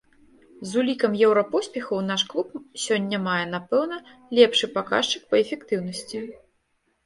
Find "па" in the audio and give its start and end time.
5.33-5.43